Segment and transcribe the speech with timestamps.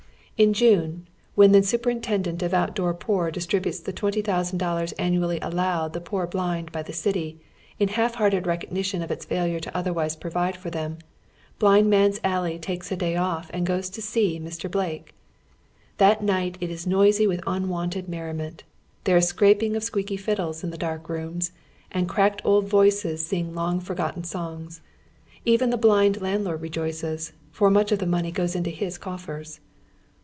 [0.43, 5.37] In June, when the Superintendent of Out door Poor distributes the twenty thousand dollars annually
[5.39, 7.39] allowed the poor blind by the city,
[7.77, 10.97] in half iiearted recognition of its failure to otherwise provide for them,
[11.59, 14.71] Blindman's Alley takes a day off and goes to" see" Mr.
[14.71, 15.13] Blake.
[15.99, 18.63] That night it is noisy with un wonted merriment.
[19.05, 21.51] Tliere is scraping of squeaky fiddles in tiie dark rooms,
[21.91, 24.81] and cracked old voices sing long for gotten songs.
[25.45, 29.59] Even the blind landlord rejoices, for much of the money goes into his coffers.